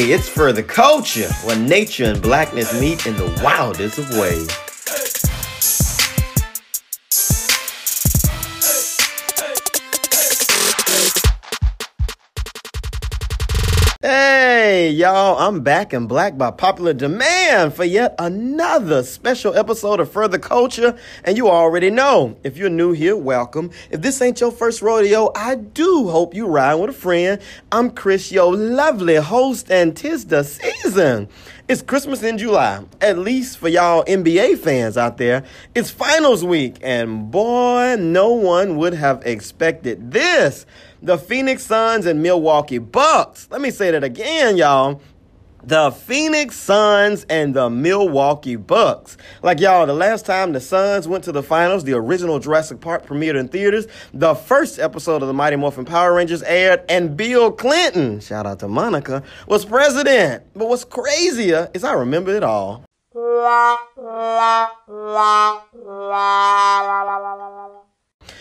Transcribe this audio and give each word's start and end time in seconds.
It's 0.00 0.28
for 0.28 0.52
the 0.52 0.62
culture 0.62 1.28
where 1.42 1.58
nature 1.58 2.04
and 2.04 2.22
blackness 2.22 2.80
meet 2.80 3.04
in 3.06 3.16
the 3.16 3.40
wildest 3.42 3.98
of 3.98 4.08
ways. 4.16 4.67
Hey, 14.68 14.90
y'all, 14.90 15.38
I'm 15.38 15.62
back 15.62 15.94
in 15.94 16.06
black 16.06 16.36
by 16.36 16.50
popular 16.50 16.92
demand 16.92 17.72
for 17.72 17.84
yet 17.84 18.14
another 18.18 19.02
special 19.02 19.56
episode 19.56 19.98
of 19.98 20.12
For 20.12 20.28
the 20.28 20.38
Culture. 20.38 20.94
And 21.24 21.38
you 21.38 21.48
already 21.48 21.88
know, 21.88 22.36
if 22.44 22.58
you're 22.58 22.68
new 22.68 22.92
here, 22.92 23.16
welcome. 23.16 23.70
If 23.90 24.02
this 24.02 24.20
ain't 24.20 24.42
your 24.42 24.52
first 24.52 24.82
rodeo, 24.82 25.32
I 25.34 25.54
do 25.54 26.10
hope 26.10 26.34
you 26.34 26.46
ride 26.46 26.74
with 26.74 26.90
a 26.90 26.92
friend. 26.92 27.40
I'm 27.72 27.92
Chris, 27.92 28.30
your 28.30 28.54
lovely 28.54 29.16
host, 29.16 29.70
and 29.70 29.96
tis 29.96 30.26
the 30.26 30.42
season. 30.42 31.30
It's 31.68 31.82
Christmas 31.82 32.22
in 32.22 32.38
July, 32.38 32.82
at 33.02 33.18
least 33.18 33.58
for 33.58 33.68
y'all 33.68 34.02
NBA 34.04 34.58
fans 34.60 34.96
out 34.96 35.18
there. 35.18 35.44
It's 35.74 35.90
finals 35.90 36.42
week, 36.42 36.78
and 36.80 37.30
boy, 37.30 37.96
no 37.98 38.30
one 38.30 38.78
would 38.78 38.94
have 38.94 39.26
expected 39.26 40.10
this 40.10 40.64
the 41.02 41.18
Phoenix 41.18 41.64
Suns 41.64 42.06
and 42.06 42.22
Milwaukee 42.22 42.78
Bucks. 42.78 43.48
Let 43.50 43.60
me 43.60 43.70
say 43.70 43.90
that 43.90 44.02
again, 44.02 44.56
y'all. 44.56 45.02
The 45.68 45.90
Phoenix 45.90 46.56
Suns 46.56 47.26
and 47.28 47.52
the 47.52 47.68
Milwaukee 47.68 48.56
Bucks. 48.56 49.18
Like 49.42 49.60
y'all, 49.60 49.84
the 49.84 49.92
last 49.92 50.24
time 50.24 50.52
the 50.52 50.62
Suns 50.62 51.06
went 51.06 51.24
to 51.24 51.32
the 51.32 51.42
finals, 51.42 51.84
the 51.84 51.92
original 51.92 52.38
Jurassic 52.38 52.80
Park 52.80 53.04
premiered 53.04 53.38
in 53.38 53.48
theaters. 53.48 53.86
The 54.14 54.34
first 54.34 54.78
episode 54.78 55.20
of 55.20 55.28
the 55.28 55.34
Mighty 55.34 55.56
Morphin 55.56 55.84
Power 55.84 56.14
Rangers 56.14 56.42
aired, 56.44 56.84
and 56.88 57.18
Bill 57.18 57.52
Clinton, 57.52 58.18
shout 58.20 58.46
out 58.46 58.60
to 58.60 58.68
Monica, 58.68 59.22
was 59.46 59.66
president. 59.66 60.42
But 60.56 60.70
what's 60.70 60.86
crazier 60.86 61.68
is 61.74 61.84
I 61.84 61.92
remember 61.92 62.34
it 62.34 62.42
all. 62.42 62.86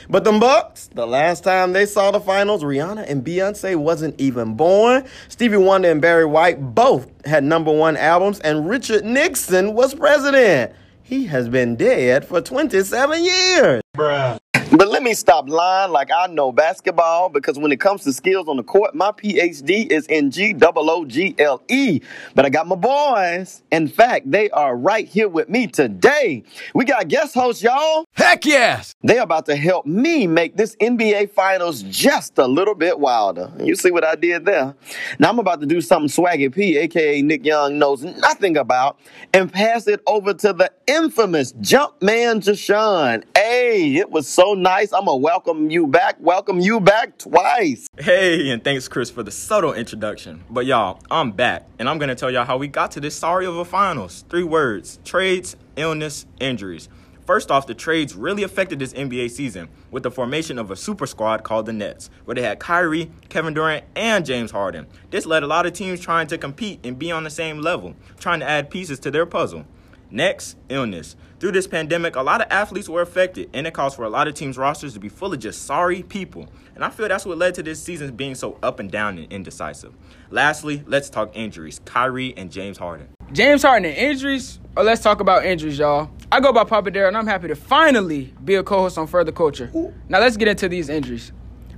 But 0.10 0.24
the 0.24 0.32
Bucks, 0.32 0.90
the 0.94 1.06
last 1.06 1.44
time 1.44 1.74
they 1.74 1.86
saw 1.86 2.12
the 2.12 2.22
finals, 2.22 2.64
Rihanna 2.64 3.10
and 3.10 3.26
Beyonce 3.26 3.76
wasn't 3.76 4.20
even 4.20 4.56
born. 4.56 5.06
Stevie 5.28 5.58
Wonder 5.58 5.92
and 5.92 6.02
Barry 6.02 6.26
White 6.26 6.74
both 6.74 7.12
had 7.26 7.44
number 7.44 7.72
one 7.72 7.98
albums, 7.98 8.40
and 8.40 8.70
Richard 8.70 9.04
Nixon 9.04 9.74
was 9.74 9.94
president. 9.94 10.72
He 11.04 11.26
has 11.28 11.50
been 11.50 11.76
dead 11.76 12.26
for 12.26 12.42
27 12.42 13.24
years. 13.24 13.82
Bruh. 13.98 14.40
But 14.78 14.90
let 14.90 15.02
me 15.02 15.16
stop 15.16 15.50
lying 15.50 15.92
like 15.92 16.12
I 16.16 16.28
know 16.28 16.52
basketball 16.52 17.30
because 17.30 17.58
when 17.58 17.72
it 17.72 17.80
comes 17.80 18.04
to 18.04 18.14
skills 18.14 18.48
on 18.48 18.58
the 18.58 18.64
court, 18.64 18.94
my 18.94 19.12
PhD 19.12 19.92
is 19.92 20.06
in 20.06 20.30
G 20.30 20.54
O 20.62 20.72
O 20.76 21.04
G 21.04 21.34
L 21.40 21.64
E. 21.68 22.00
But 22.36 22.46
I 22.46 22.50
got 22.50 22.68
my 22.68 22.76
boys. 22.76 23.64
In 23.72 23.88
fact, 23.88 24.30
they 24.30 24.52
are 24.52 24.78
right 24.78 25.08
here 25.08 25.30
with 25.30 25.50
me 25.50 25.66
today. 25.66 26.44
We 26.76 26.86
got 26.86 27.08
guest 27.08 27.34
hosts, 27.34 27.64
y'all. 27.64 28.06
Heck 28.14 28.46
yes! 28.46 28.94
They're 29.02 29.24
about 29.24 29.48
to 29.48 29.56
help 29.56 29.88
me 29.88 30.28
make 30.28 30.58
this 30.58 30.76
NBA 30.76 31.32
Finals 31.32 31.82
just 31.82 32.38
a 32.38 32.46
little 32.46 32.76
bit 32.76 33.00
wilder. 33.00 33.52
You 33.60 33.76
see 33.76 33.90
what 33.90 34.04
I 34.04 34.14
did 34.14 34.46
there? 34.46 34.76
Now 35.18 35.30
I'm 35.30 35.40
about 35.40 35.60
to 35.62 35.66
do 35.66 35.82
something 35.82 36.08
Swaggy 36.08 36.54
P, 36.54 36.78
aka 36.78 37.20
Nick 37.24 37.44
Young, 37.44 37.80
knows 37.80 38.04
nothing 38.04 38.56
about, 38.56 39.00
and 39.34 39.52
pass 39.52 39.88
it 39.88 40.02
over 40.06 40.36
to 40.36 40.54
the 40.54 40.72
infamous 40.86 41.54
Jumpman 41.54 42.44
Jashawn. 42.44 43.24
Hey, 43.36 43.96
it 43.96 44.12
was 44.12 44.28
so 44.28 44.54
nice. 44.54 44.67
I'm 44.68 45.06
going 45.06 45.06
to 45.06 45.16
welcome 45.16 45.70
you 45.72 45.88
back. 45.88 46.18
Welcome 46.20 46.60
you 46.60 46.82
back 46.82 47.18
twice. 47.18 47.88
Hey, 47.98 48.50
and 48.50 48.62
thanks, 48.62 48.90
Chris, 48.90 49.10
for 49.10 49.24
the 49.24 49.32
subtle 49.32 49.72
introduction. 49.72 50.44
But 50.50 50.66
y'all, 50.66 51.00
I'm 51.10 51.32
back, 51.32 51.70
and 51.80 51.88
I'm 51.88 51.98
going 51.98 52.10
to 52.10 52.16
tell 52.16 52.30
y'all 52.30 52.44
how 52.44 52.58
we 52.58 52.68
got 52.68 52.92
to 52.92 53.00
this 53.00 53.16
sorry 53.16 53.46
of 53.46 53.56
a 53.56 53.64
finals. 53.64 54.26
Three 54.30 54.44
words 54.44 55.00
trades, 55.06 55.56
illness, 55.78 56.26
injuries. 56.42 56.90
First 57.26 57.50
off, 57.50 57.66
the 57.66 57.76
trades 57.76 58.14
really 58.14 58.44
affected 58.44 58.78
this 58.78 58.92
NBA 58.92 59.32
season 59.32 59.70
with 59.90 60.04
the 60.04 60.12
formation 60.12 60.60
of 60.60 60.70
a 60.70 60.76
super 60.76 61.08
squad 61.08 61.46
called 61.46 61.66
the 61.66 61.72
Nets, 61.72 62.10
where 62.26 62.36
they 62.36 62.42
had 62.42 62.60
Kyrie, 62.60 63.10
Kevin 63.30 63.54
Durant, 63.54 63.86
and 63.96 64.26
James 64.26 64.52
Harden. 64.52 64.86
This 65.12 65.26
led 65.26 65.44
a 65.44 65.48
lot 65.48 65.66
of 65.66 65.72
teams 65.72 66.02
trying 66.02 66.28
to 66.28 66.38
compete 66.38 66.82
and 66.84 67.00
be 67.00 67.10
on 67.10 67.24
the 67.24 67.30
same 67.30 67.60
level, 67.60 67.96
trying 68.20 68.42
to 68.42 68.50
add 68.50 68.70
pieces 68.70 69.00
to 69.00 69.12
their 69.12 69.26
puzzle. 69.26 69.66
Next, 70.10 70.56
illness. 70.70 71.16
Through 71.40 71.52
this 71.52 71.68
pandemic, 71.68 72.16
a 72.16 72.22
lot 72.22 72.42
of 72.42 72.48
athletes 72.50 72.88
were 72.88 73.02
affected, 73.02 73.50
and 73.54 73.68
it 73.68 73.74
caused 73.74 73.96
for 73.96 74.06
a 74.06 74.10
lot 74.10 74.28
of 74.28 74.34
teams' 74.34 74.58
rosters 74.58 74.94
to 74.94 75.00
be 75.00 75.10
full 75.10 75.34
of 75.34 75.40
just 75.40 75.66
sorry 75.66 76.02
people. 76.02 76.48
And 76.74 76.84
I 76.84 76.90
feel 76.90 77.08
that's 77.08 77.26
what 77.26 77.38
led 77.38 77.56
to 77.56 77.64
this 77.64 77.82
season 77.82 78.16
being 78.16 78.34
so 78.34 78.58
up 78.64 78.80
and 78.80 78.90
down 78.90 79.18
and 79.18 79.32
indecisive. 79.32 79.94
Lastly, 80.30 80.84
let's 80.88 81.10
talk 81.10 81.36
injuries 81.36 81.82
Kyrie 81.86 82.34
and 82.38 82.52
James 82.52 82.78
Harden. 82.78 83.10
James 83.34 83.64
Harden 83.64 83.90
and 83.90 83.98
injuries, 83.98 84.60
or 84.76 84.84
let's 84.84 85.02
talk 85.02 85.20
about 85.20 85.46
injuries, 85.46 85.78
y'all. 85.78 86.10
I 86.32 86.40
go 86.40 86.54
by 86.54 86.64
Papa 86.64 86.90
Dare, 86.92 87.08
and 87.08 87.18
I'm 87.18 87.28
happy 87.28 87.50
to 87.50 87.56
finally 87.56 88.34
be 88.44 88.56
a 88.56 88.64
co 88.64 88.80
host 88.80 88.98
on 88.98 89.08
For 89.08 89.24
the 89.24 89.34
Culture. 89.34 89.70
Now, 90.08 90.20
let's 90.20 90.38
get 90.38 90.48
into 90.48 90.70
these 90.70 90.88
injuries. 90.90 91.34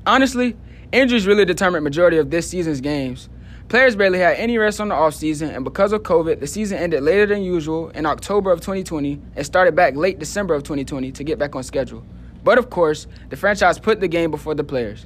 Honestly, 0.06 0.56
injuries 0.92 1.26
really 1.26 1.46
determine 1.46 1.84
majority 1.84 2.18
of 2.18 2.30
this 2.30 2.50
season's 2.50 2.80
games. 2.80 3.30
Players 3.70 3.96
barely 3.96 4.18
had 4.18 4.38
any 4.38 4.58
rest 4.58 4.82
on 4.82 4.88
the 4.88 4.96
offseason, 4.96 5.56
and 5.56 5.64
because 5.64 5.94
of 5.94 6.02
COVID, 6.02 6.40
the 6.40 6.48
season 6.48 6.80
ended 6.80 7.04
later 7.04 7.28
than 7.28 7.44
usual 7.44 7.90
in 7.90 8.08
October 8.08 8.52
of 8.52 8.62
2020 8.62 9.22
and 9.36 9.46
started 9.46 9.76
back 9.76 9.96
late 9.96 10.18
December 10.18 10.56
of 10.56 10.64
2020 10.64 11.12
to 11.12 11.24
get 11.24 11.38
back 11.38 11.56
on 11.56 11.62
schedule. 11.62 12.04
But 12.44 12.58
of 12.58 12.72
course, 12.72 13.06
the 13.30 13.38
franchise 13.38 13.78
put 13.78 14.00
the 14.00 14.08
game 14.08 14.32
before 14.32 14.56
the 14.56 14.64
players. 14.64 15.06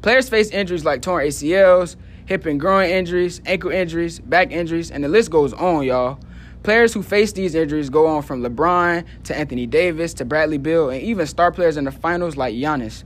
Players 0.00 0.30
faced 0.30 0.54
injuries 0.54 0.86
like 0.86 1.02
torn 1.02 1.26
ACLs, 1.26 1.96
hip 2.24 2.46
and 2.46 2.58
groin 2.58 2.88
injuries, 2.88 3.42
ankle 3.44 3.70
injuries, 3.70 4.20
back 4.20 4.52
injuries, 4.52 4.90
and 4.90 5.04
the 5.04 5.08
list 5.08 5.30
goes 5.30 5.52
on, 5.52 5.84
y'all. 5.84 6.18
Players 6.62 6.94
who 6.94 7.02
face 7.02 7.32
these 7.32 7.54
injuries 7.54 7.90
go 7.90 8.06
on 8.06 8.22
from 8.22 8.42
LeBron 8.42 9.04
to 9.24 9.36
Anthony 9.36 9.66
Davis 9.66 10.14
to 10.14 10.24
Bradley 10.24 10.56
Beal 10.56 10.88
and 10.88 11.02
even 11.02 11.26
star 11.26 11.52
players 11.52 11.76
in 11.76 11.84
the 11.84 11.92
finals 11.92 12.38
like 12.38 12.54
Giannis. 12.54 13.04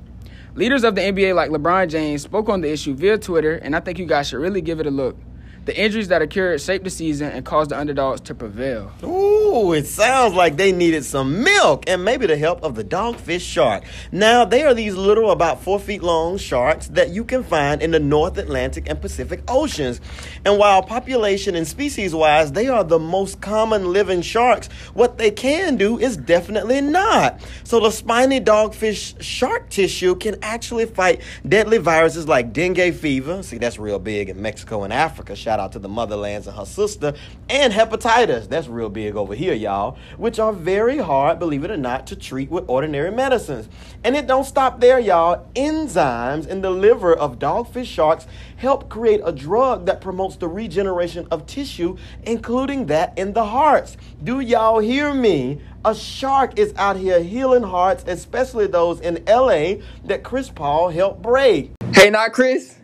Leaders 0.54 0.84
of 0.84 0.94
the 0.94 1.00
NBA 1.00 1.34
like 1.34 1.48
LeBron 1.48 1.88
James 1.88 2.20
spoke 2.20 2.50
on 2.50 2.60
the 2.60 2.70
issue 2.70 2.92
via 2.92 3.16
Twitter, 3.16 3.54
and 3.54 3.74
I 3.74 3.80
think 3.80 3.98
you 3.98 4.04
guys 4.04 4.28
should 4.28 4.40
really 4.40 4.60
give 4.60 4.80
it 4.80 4.86
a 4.86 4.90
look. 4.90 5.16
The 5.64 5.78
injuries 5.78 6.08
that 6.08 6.22
occurred 6.22 6.60
shaped 6.60 6.82
the 6.82 6.90
season 6.90 7.30
and 7.30 7.44
caused 7.44 7.70
the 7.70 7.78
underdogs 7.78 8.20
to 8.22 8.34
prevail. 8.34 8.90
Ooh, 9.04 9.72
it 9.72 9.86
sounds 9.86 10.34
like 10.34 10.56
they 10.56 10.72
needed 10.72 11.04
some 11.04 11.44
milk 11.44 11.84
and 11.86 12.04
maybe 12.04 12.26
the 12.26 12.36
help 12.36 12.64
of 12.64 12.74
the 12.74 12.82
dogfish 12.82 13.42
shark. 13.42 13.84
Now, 14.10 14.44
they 14.44 14.64
are 14.64 14.74
these 14.74 14.96
little, 14.96 15.30
about 15.30 15.62
four 15.62 15.78
feet 15.78 16.02
long 16.02 16.36
sharks 16.36 16.88
that 16.88 17.10
you 17.10 17.22
can 17.22 17.44
find 17.44 17.80
in 17.80 17.92
the 17.92 18.00
North 18.00 18.38
Atlantic 18.38 18.88
and 18.90 19.00
Pacific 19.00 19.42
Oceans. 19.46 20.00
And 20.44 20.58
while 20.58 20.82
population 20.82 21.54
and 21.54 21.66
species 21.66 22.12
wise, 22.12 22.50
they 22.50 22.66
are 22.66 22.82
the 22.82 22.98
most 22.98 23.40
common 23.40 23.92
living 23.92 24.22
sharks, 24.22 24.66
what 24.94 25.16
they 25.16 25.30
can 25.30 25.76
do 25.76 25.96
is 25.96 26.16
definitely 26.16 26.80
not. 26.80 27.40
So, 27.62 27.78
the 27.78 27.92
spiny 27.92 28.40
dogfish 28.40 29.22
shark 29.22 29.70
tissue 29.70 30.16
can 30.16 30.38
actually 30.42 30.86
fight 30.86 31.20
deadly 31.48 31.78
viruses 31.78 32.26
like 32.26 32.52
dengue 32.52 32.94
fever. 32.94 33.44
See, 33.44 33.58
that's 33.58 33.78
real 33.78 34.00
big 34.00 34.28
in 34.28 34.42
Mexico 34.42 34.82
and 34.82 34.92
Africa. 34.92 35.36
Shout 35.36 35.51
out 35.60 35.72
to 35.72 35.78
the 35.78 35.88
motherlands 35.88 36.46
and 36.46 36.56
her 36.56 36.64
sister. 36.64 37.14
And 37.48 37.72
hepatitis. 37.72 38.48
That's 38.48 38.68
real 38.68 38.88
big 38.88 39.16
over 39.16 39.34
here, 39.34 39.54
y'all. 39.54 39.96
Which 40.16 40.38
are 40.38 40.52
very 40.52 40.98
hard, 40.98 41.38
believe 41.38 41.64
it 41.64 41.70
or 41.70 41.76
not, 41.76 42.06
to 42.08 42.16
treat 42.16 42.50
with 42.50 42.64
ordinary 42.68 43.10
medicines. 43.10 43.68
And 44.04 44.16
it 44.16 44.26
don't 44.26 44.44
stop 44.44 44.80
there, 44.80 44.98
y'all. 44.98 45.46
Enzymes 45.54 46.46
in 46.46 46.60
the 46.60 46.70
liver 46.70 47.14
of 47.14 47.38
dogfish 47.38 47.86
sharks 47.86 48.26
help 48.56 48.88
create 48.88 49.20
a 49.24 49.32
drug 49.32 49.86
that 49.86 50.00
promotes 50.00 50.36
the 50.36 50.48
regeneration 50.48 51.26
of 51.30 51.46
tissue, 51.46 51.96
including 52.24 52.86
that 52.86 53.16
in 53.18 53.32
the 53.32 53.44
hearts. 53.46 53.96
Do 54.22 54.40
y'all 54.40 54.78
hear 54.78 55.12
me? 55.12 55.60
A 55.84 55.94
shark 55.94 56.58
is 56.58 56.72
out 56.76 56.96
here 56.96 57.20
healing 57.20 57.64
hearts, 57.64 58.04
especially 58.06 58.68
those 58.68 59.00
in 59.00 59.24
LA 59.26 59.82
that 60.04 60.22
Chris 60.22 60.48
Paul 60.48 60.90
helped 60.90 61.22
break. 61.22 61.72
Hey, 61.92 62.08
not 62.08 62.32
Chris. 62.32 62.81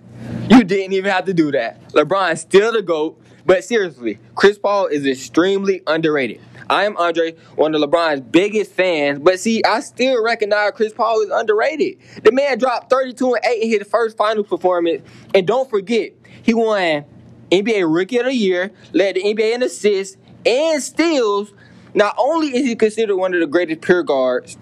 You 0.51 0.65
didn't 0.65 0.95
even 0.95 1.11
have 1.11 1.27
to 1.27 1.35
do 1.35 1.53
that. 1.53 1.89
LeBron's 1.91 2.41
still 2.41 2.73
the 2.73 2.81
GOAT, 2.81 3.21
but 3.45 3.65
seriously, 3.65 4.19
Chris 4.35 4.59
Paul 4.59 4.87
is 4.87 5.07
extremely 5.07 5.83
underrated. 5.87 6.41
I 6.71 6.85
am 6.85 6.97
Andre, 6.97 7.35
one 7.57 7.75
of 7.75 7.83
LeBron's 7.83 8.23
biggest 8.23 8.73
fans, 8.73 9.19
but 9.19 9.39
see, 9.41 9.63
I 9.65 9.81
still 9.81 10.23
recognize 10.25 10.71
Chris 10.75 10.95
Paul 10.95 11.21
is 11.21 11.31
underrated. 11.31 11.99
The 12.23 12.33
man 12.33 12.57
dropped 12.59 12.89
32 12.89 13.35
and 13.35 13.45
8 13.45 13.63
in 13.63 13.79
his 13.81 13.89
first 13.89 14.17
finals 14.17 14.47
performance, 14.47 15.03
and 15.35 15.47
don't 15.47 15.69
forget, 15.69 16.13
he 16.43 16.55
won 16.55 17.05
NBA 17.51 17.95
Rookie 17.95 18.17
of 18.19 18.25
the 18.25 18.35
Year, 18.35 18.71
led 18.95 19.17
the 19.17 19.23
NBA 19.23 19.55
in 19.55 19.63
assists 19.63 20.17
and 20.47 20.83
steals. 20.83 21.53
Not 21.93 22.15
only 22.17 22.49
is 22.57 22.65
he 22.65 22.75
considered 22.75 23.17
one 23.17 23.35
of 23.35 23.41
the 23.41 23.47
greatest 23.47 23.83
pure 23.83 24.03
guards, 24.03 24.57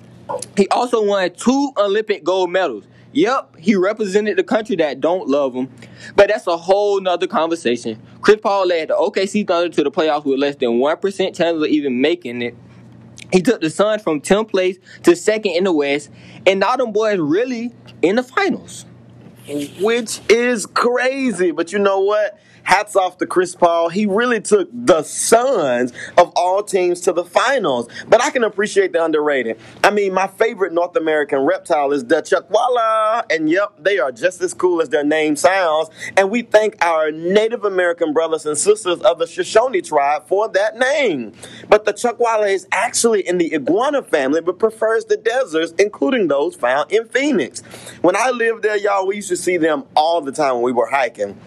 he 0.56 0.66
also 0.68 1.04
won 1.04 1.30
two 1.30 1.72
Olympic 1.76 2.24
gold 2.24 2.50
medals. 2.50 2.84
Yep, 3.16 3.56
he 3.56 3.76
represented 3.76 4.36
the 4.36 4.44
country 4.44 4.76
that 4.76 5.00
don't 5.00 5.26
love 5.26 5.54
him. 5.54 5.70
But 6.16 6.28
that's 6.28 6.46
a 6.46 6.58
whole 6.58 7.00
nother 7.00 7.26
conversation. 7.26 7.98
Chris 8.20 8.36
Paul 8.42 8.66
led 8.66 8.88
the 8.88 8.94
OKC 8.94 9.48
Thunder 9.48 9.74
to 9.74 9.84
the 9.84 9.90
playoffs 9.90 10.26
with 10.26 10.38
less 10.38 10.56
than 10.56 10.72
1% 10.72 11.34
chance 11.34 11.56
of 11.56 11.64
even 11.64 12.02
making 12.02 12.42
it. 12.42 12.54
He 13.32 13.40
took 13.40 13.62
the 13.62 13.70
Suns 13.70 14.02
from 14.02 14.20
10th 14.20 14.50
place 14.50 14.76
to 15.04 15.16
second 15.16 15.52
in 15.52 15.64
the 15.64 15.72
West, 15.72 16.10
and 16.46 16.60
now 16.60 16.76
them 16.76 16.92
boys 16.92 17.18
really 17.18 17.72
in 18.02 18.16
the 18.16 18.22
finals. 18.22 18.84
Which 19.80 20.20
is 20.28 20.66
crazy. 20.66 21.52
But 21.52 21.72
you 21.72 21.78
know 21.78 22.00
what? 22.00 22.38
Hats 22.66 22.96
off 22.96 23.16
to 23.18 23.26
Chris 23.26 23.54
Paul. 23.54 23.88
He 23.88 24.06
really 24.06 24.40
took 24.40 24.68
the 24.72 25.02
Suns 25.02 25.92
of 26.18 26.32
all 26.34 26.62
teams 26.62 27.00
to 27.02 27.12
the 27.12 27.24
finals. 27.24 27.88
But 28.08 28.22
I 28.22 28.30
can 28.30 28.44
appreciate 28.44 28.92
the 28.92 29.04
underrated. 29.04 29.58
I 29.84 29.90
mean, 29.90 30.12
my 30.12 30.26
favorite 30.26 30.72
North 30.72 30.96
American 30.96 31.40
reptile 31.40 31.92
is 31.92 32.04
the 32.04 32.16
Chuckwalla. 32.16 33.24
And 33.30 33.48
yep, 33.48 33.72
they 33.78 33.98
are 33.98 34.10
just 34.10 34.40
as 34.40 34.52
cool 34.52 34.82
as 34.82 34.88
their 34.88 35.04
name 35.04 35.36
sounds. 35.36 35.90
And 36.16 36.30
we 36.30 36.42
thank 36.42 36.84
our 36.84 37.12
Native 37.12 37.64
American 37.64 38.12
brothers 38.12 38.44
and 38.44 38.58
sisters 38.58 39.00
of 39.00 39.18
the 39.18 39.26
Shoshone 39.26 39.80
tribe 39.80 40.26
for 40.26 40.48
that 40.48 40.76
name. 40.76 41.32
But 41.68 41.84
the 41.84 41.92
Chuckwalla 41.92 42.52
is 42.52 42.66
actually 42.72 43.26
in 43.26 43.38
the 43.38 43.54
iguana 43.54 44.02
family, 44.02 44.40
but 44.40 44.58
prefers 44.58 45.04
the 45.04 45.16
deserts, 45.16 45.72
including 45.78 46.26
those 46.26 46.56
found 46.56 46.90
in 46.90 47.06
Phoenix. 47.08 47.62
When 48.02 48.16
I 48.16 48.30
lived 48.30 48.64
there, 48.64 48.76
y'all, 48.76 49.06
we 49.06 49.16
used 49.16 49.28
to 49.28 49.36
see 49.36 49.56
them 49.56 49.84
all 49.94 50.20
the 50.20 50.32
time 50.32 50.54
when 50.54 50.62
we 50.64 50.72
were 50.72 50.88
hiking 50.88 51.38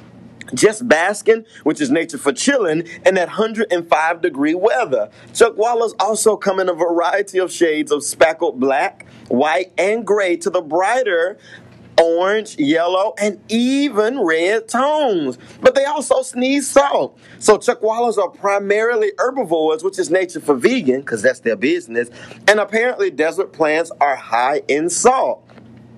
just 0.54 0.88
basking, 0.88 1.46
which 1.64 1.82
is 1.82 1.90
nature 1.90 2.18
for 2.18 2.34
chilling, 2.34 2.88
in 3.06 3.16
that 3.16 3.30
105 3.30 4.22
degree 4.22 4.56
weather. 4.56 5.10
Chuckwallas 5.34 5.94
also 6.00 6.36
come 6.38 6.60
in 6.60 6.70
a 6.70 6.74
variety 6.74 7.40
of 7.40 7.52
shades 7.52 7.92
of 7.92 8.04
speckled 8.04 8.60
black, 8.60 9.06
white, 9.28 9.72
and 9.78 10.06
gray 10.06 10.38
to 10.38 10.50
the 10.50 10.62
brighter 10.62 11.38
orange, 12.00 12.58
yellow, 12.58 13.14
and 13.20 13.40
even 13.50 14.20
red 14.20 14.68
tones. 14.68 15.38
But 15.62 15.76
they 15.76 15.86
also 15.86 16.22
sneeze 16.22 16.70
salt. 16.70 17.20
So 17.40 17.58
chuckwallas 17.58 18.18
are 18.18 18.30
primarily 18.30 19.12
herbivores, 19.18 19.84
which 19.84 20.00
is 20.00 20.10
nature 20.10 20.40
for 20.40 20.56
vegan, 20.56 21.02
because 21.02 21.22
that's 21.22 21.42
their 21.42 21.56
business. 21.56 22.10
And 22.48 22.60
apparently 22.60 23.12
desert 23.12 23.52
plants 23.52 23.92
are 24.00 24.16
high 24.16 24.62
in 24.68 24.90
salt. 24.90 25.46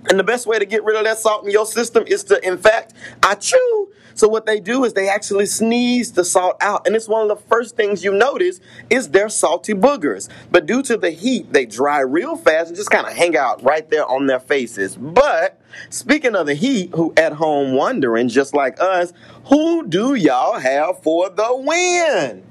And 0.10 0.20
the 0.20 0.24
best 0.24 0.48
way 0.48 0.58
to 0.60 0.66
get 0.66 0.84
rid 0.84 0.98
of 0.98 1.04
that 1.04 1.20
salt 1.20 1.46
in 1.46 1.52
your 1.52 1.66
system 1.66 2.04
is 2.08 2.24
to, 2.26 2.46
in 2.46 2.58
fact, 2.58 2.94
I 3.24 3.36
chew. 3.36 3.90
So 4.14 4.28
what 4.28 4.46
they 4.46 4.60
do 4.60 4.84
is 4.84 4.94
they 4.94 5.08
actually 5.08 5.46
sneeze 5.46 6.12
the 6.12 6.26
salt 6.26 6.58
out. 6.60 6.86
And 6.86 6.96
it's 6.96 7.08
one 7.08 7.22
of 7.22 7.30
the 7.30 7.44
first 7.48 7.76
things 7.76 8.04
you 8.04 8.12
notice 8.12 8.60
is 8.90 9.10
their 9.10 9.30
salty 9.30 9.74
boogers. 9.74 10.28
But 10.52 10.66
due 10.66 10.84
to 10.84 10.98
the 10.98 11.12
heat, 11.12 11.54
they 11.54 11.66
dry 11.66 12.00
real 12.00 12.36
fast 12.36 12.68
and 12.68 12.76
just 12.76 12.90
kind 12.90 13.08
of 13.08 13.14
hang 13.14 13.38
out 13.38 13.64
right 13.64 13.90
there 13.90 14.06
on 14.06 14.26
their 14.26 14.40
faces. 14.40 14.96
But 14.96 15.62
speaking 15.90 16.36
of 16.36 16.46
the 16.48 16.56
heat, 16.56 16.92
who 16.94 17.14
at 17.16 17.34
home 17.34 17.74
wondering, 17.74 18.28
just 18.28 18.54
like 18.54 18.82
us, 18.82 19.14
who 19.46 19.88
do 19.88 20.16
y'all 20.16 20.60
have 20.60 21.02
for 21.04 21.30
the 21.30 21.56
win? 21.56 22.44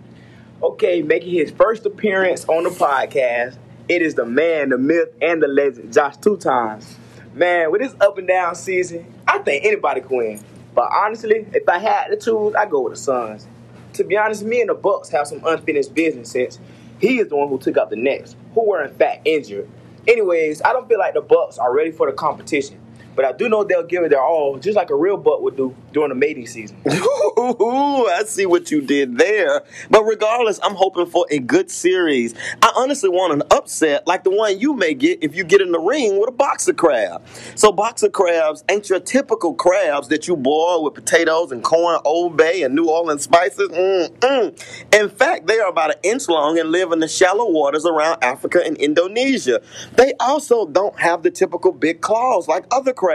Okay, 0.63 1.03
making 1.03 1.35
his 1.35 1.51
first 1.51 1.85
appearance 1.85 2.45
on 2.47 2.65
the 2.65 2.71
podcast, 2.71 3.57
it 3.89 4.03
is 4.03 4.15
the 4.15 4.27
man, 4.27 4.69
the 4.71 4.79
myth, 4.79 5.09
and 5.21 5.43
the 5.43 5.49
legend, 5.49 5.93
Josh 5.93 6.17
Two 6.19 6.37
Times. 6.37 6.97
Man, 7.33 7.71
with 7.71 7.81
this 7.81 7.95
up 8.01 8.19
and 8.19 8.27
down 8.27 8.57
season, 8.57 9.07
I 9.27 9.39
think 9.39 9.65
anybody 9.65 10.01
can 10.01 10.17
win. 10.17 10.41
But 10.75 10.91
honestly, 10.93 11.47
if 11.55 11.69
I 11.69 11.79
had 11.79 12.09
to 12.09 12.17
choose, 12.17 12.57
I 12.57 12.67
go 12.67 12.81
with 12.81 12.95
the 12.95 12.99
Suns. 12.99 13.47
To 13.93 14.05
be 14.05 14.17
honest, 14.17 14.43
me 14.43 14.61
and 14.61 14.71
the 14.71 14.75
Bucks 14.75 15.11
have 15.11 15.29
some 15.29 15.41
unfinished 15.45 15.95
business 15.95 16.31
since 16.31 16.59
he 16.99 17.19
is 17.19 17.29
the 17.29 17.37
one 17.37 17.49
who 17.49 17.59
took 17.59 17.77
out 17.77 17.91
the 17.91 17.97
Nets, 17.97 18.35
who 18.55 18.69
were 18.69 18.83
in 18.83 18.93
fact 18.95 19.23
injured. 19.27 19.69
Anyways, 20.09 20.61
I 20.63 20.73
don't 20.73 20.89
feel 20.89 20.99
like 20.99 21.15
the 21.15 21.21
Bucks 21.21 21.57
are 21.57 21.73
ready 21.73 21.93
for 21.93 22.11
the 22.11 22.17
competition. 22.17 22.80
But 23.21 23.35
I 23.35 23.37
do 23.37 23.51
know 23.51 23.65
they'll 23.65 23.83
give 23.83 24.03
it 24.03 24.09
their 24.09 24.23
all, 24.23 24.57
just 24.57 24.77
like 24.77 24.89
a 24.89 24.95
real 24.95 25.19
buck 25.19 25.43
would 25.43 25.55
do 25.55 25.77
during 25.93 26.09
the 26.09 26.15
mating 26.15 26.47
season. 26.47 26.79
Ooh, 26.89 28.07
I 28.07 28.23
see 28.25 28.47
what 28.47 28.71
you 28.71 28.81
did 28.81 29.19
there. 29.19 29.63
But 29.91 30.05
regardless, 30.05 30.59
I'm 30.63 30.75
hoping 30.75 31.05
for 31.05 31.27
a 31.31 31.39
good 31.39 31.71
series. 31.71 32.35
I 32.63 32.73
honestly 32.75 33.11
want 33.11 33.35
an 33.35 33.43
upset 33.51 34.07
like 34.07 34.25
the 34.25 34.31
one 34.31 34.59
you 34.59 34.73
may 34.73 34.95
get 34.95 35.23
if 35.23 35.37
you 35.37 35.45
get 35.45 35.61
in 35.61 35.71
the 35.71 35.79
ring 35.79 36.19
with 36.19 36.31
a 36.31 36.33
boxer 36.33 36.73
crab. 36.73 37.21
So 37.57 37.71
boxer 37.73 38.09
crabs 38.09 38.65
ain't 38.71 38.89
your 38.89 39.01
typical 39.01 39.53
crabs 39.53 40.09
that 40.09 40.27
you 40.27 40.35
boil 40.35 40.83
with 40.83 40.95
potatoes 40.95 41.53
and 41.53 41.63
corn, 41.63 42.01
Old 42.07 42.39
Bay, 42.39 42.63
and 42.63 42.75
New 42.75 42.89
Orleans 42.89 43.25
spices. 43.25 43.69
Mm-mm. 43.69 44.95
In 44.95 45.11
fact, 45.11 45.47
they 45.47 45.59
are 45.59 45.69
about 45.69 45.91
an 45.91 46.01
inch 46.05 46.27
long 46.27 46.59
and 46.59 46.73
live 46.73 46.91
in 46.91 47.01
the 47.01 47.09
shallow 47.09 47.51
waters 47.51 47.85
around 47.85 48.25
Africa 48.25 48.63
and 48.65 48.79
Indonesia. 48.79 49.61
They 49.97 50.15
also 50.21 50.65
don't 50.65 50.99
have 50.99 51.23
the 51.23 51.31
typical 51.31 51.73
big 51.73 52.01
claws 52.01 52.49
like 52.49 52.65
other 52.71 52.95
crabs. 52.95 53.10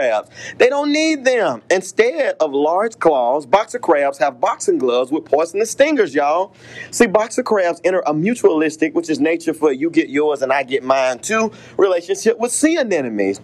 They 0.58 0.68
don't 0.68 0.92
need 0.92 1.24
them. 1.24 1.62
Instead 1.70 2.36
of 2.40 2.52
large 2.52 2.98
claws, 2.98 3.46
boxer 3.46 3.78
crabs 3.78 4.18
have 4.18 4.40
boxing 4.40 4.78
gloves 4.78 5.10
with 5.10 5.24
poisonous 5.24 5.70
stingers, 5.70 6.14
y'all. 6.14 6.54
See, 6.90 7.06
boxer 7.06 7.42
crabs 7.42 7.80
enter 7.84 8.00
a 8.00 8.12
mutualistic, 8.12 8.94
which 8.94 9.10
is 9.10 9.20
nature 9.20 9.54
for 9.54 9.72
you 9.72 9.90
get 9.90 10.08
yours 10.08 10.42
and 10.42 10.52
I 10.52 10.62
get 10.62 10.82
mine 10.82 11.18
too, 11.18 11.52
relationship 11.76 12.38
with 12.38 12.52
sea 12.52 12.78
anemones. 12.78 13.40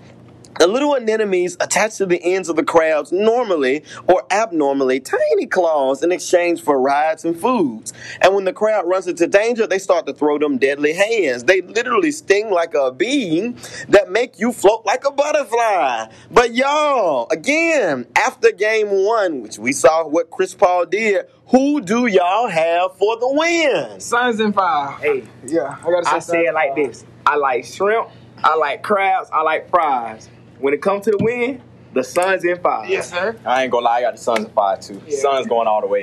The 0.58 0.66
little 0.66 0.94
anemones 0.94 1.56
attach 1.60 1.96
to 1.96 2.06
the 2.06 2.22
ends 2.22 2.48
of 2.48 2.56
the 2.56 2.62
crabs 2.62 3.10
normally 3.10 3.84
or 4.06 4.22
abnormally 4.30 5.00
tiny 5.00 5.46
claws 5.46 6.02
in 6.02 6.12
exchange 6.12 6.62
for 6.62 6.80
rides 6.80 7.24
and 7.24 7.38
foods. 7.38 7.92
And 8.20 8.34
when 8.34 8.44
the 8.44 8.52
crab 8.52 8.84
runs 8.84 9.06
into 9.08 9.26
danger, 9.26 9.66
they 9.66 9.78
start 9.78 10.06
to 10.06 10.12
throw 10.12 10.38
them 10.38 10.58
deadly 10.58 10.92
hands. 10.92 11.44
They 11.44 11.62
literally 11.62 12.12
sting 12.12 12.50
like 12.50 12.74
a 12.74 12.92
bee 12.92 13.48
that 13.88 14.10
make 14.10 14.38
you 14.38 14.52
float 14.52 14.84
like 14.84 15.06
a 15.06 15.10
butterfly. 15.10 16.06
But 16.30 16.54
y'all, 16.54 17.28
again, 17.30 18.06
after 18.14 18.52
game 18.52 18.88
one, 18.90 19.42
which 19.42 19.58
we 19.58 19.72
saw 19.72 20.06
what 20.06 20.30
Chris 20.30 20.54
Paul 20.54 20.86
did, 20.86 21.26
who 21.46 21.80
do 21.80 22.06
y'all 22.06 22.48
have 22.48 22.96
for 22.96 23.16
the 23.18 23.28
win? 23.32 24.00
Suns 24.00 24.38
in 24.38 24.52
five. 24.52 25.00
Hey, 25.00 25.24
Yeah, 25.44 25.76
I 25.80 25.90
gotta 25.90 26.04
say. 26.04 26.10
I 26.10 26.18
say 26.18 26.44
it 26.44 26.54
like 26.54 26.74
this. 26.76 27.04
I 27.26 27.36
like 27.36 27.64
shrimp, 27.64 28.10
I 28.44 28.56
like 28.56 28.82
crabs, 28.82 29.30
I 29.32 29.42
like 29.42 29.70
fries. 29.70 30.28
When 30.62 30.72
it 30.72 30.80
comes 30.80 31.06
to 31.06 31.10
the 31.10 31.18
win, 31.18 31.60
the 31.92 32.04
Suns 32.04 32.44
in 32.44 32.56
five. 32.60 32.88
Yes, 32.88 33.10
sir. 33.10 33.36
I 33.44 33.64
ain't 33.64 33.72
gonna 33.72 33.84
lie, 33.84 33.98
I 33.98 34.00
got 34.02 34.12
the 34.12 34.18
Suns 34.18 34.44
in 34.44 34.50
five 34.50 34.80
too. 34.80 35.02
Yeah. 35.08 35.18
Suns 35.18 35.48
going 35.48 35.66
all 35.66 35.80
the 35.80 35.88
way. 35.88 36.02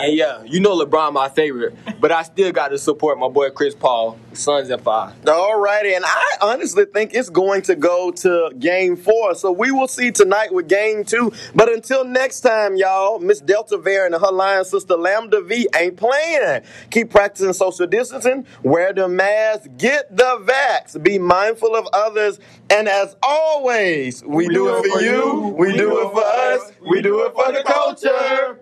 And 0.00 0.16
yeah, 0.16 0.42
you 0.42 0.58
know 0.58 0.74
LeBron 0.82 1.12
my 1.12 1.28
favorite, 1.28 1.76
but 2.00 2.10
I 2.10 2.22
still 2.22 2.50
got 2.50 2.68
to 2.68 2.78
support 2.78 3.18
my 3.18 3.28
boy 3.28 3.50
Chris 3.50 3.74
Paul. 3.74 4.18
Suns 4.32 4.70
and 4.70 4.80
five. 4.82 5.14
All 5.28 5.60
righty, 5.60 5.94
and 5.94 6.04
I 6.06 6.36
honestly 6.40 6.84
think 6.84 7.14
it's 7.14 7.30
going 7.30 7.62
to 7.62 7.74
go 7.74 8.10
to 8.12 8.50
game 8.58 8.96
four. 8.96 9.34
So 9.34 9.50
we 9.50 9.70
will 9.70 9.88
see 9.88 10.10
tonight 10.12 10.52
with 10.52 10.68
game 10.68 11.04
two. 11.04 11.32
But 11.54 11.68
until 11.72 12.04
next 12.04 12.40
time, 12.40 12.76
y'all, 12.76 13.18
Miss 13.18 13.40
Delta 13.40 13.76
Bear 13.76 14.06
and 14.06 14.14
her 14.14 14.32
lion 14.32 14.64
sister 14.64 14.96
Lambda 14.96 15.42
V 15.42 15.68
ain't 15.76 15.96
playing. 15.96 16.62
Keep 16.90 17.10
practicing 17.10 17.52
social 17.52 17.86
distancing, 17.86 18.46
wear 18.62 18.92
the 18.92 19.08
mask, 19.08 19.68
get 19.76 20.16
the 20.16 20.38
vax, 20.44 21.02
be 21.02 21.18
mindful 21.18 21.74
of 21.74 21.88
others, 21.92 22.38
and 22.70 22.88
as 22.88 23.16
always, 23.22 24.22
we, 24.24 24.48
do, 24.48 24.68
it 24.68 24.86
for 24.86 25.00
you, 25.00 25.54
we 25.58 25.76
do 25.76 26.06
it 26.06 26.12
for 26.12 26.24
us, 26.24 26.72
we 26.88 27.02
do 27.02 27.26
it 27.26 27.34
for 27.34 27.52
the 27.52 27.62
culture. 27.64 28.60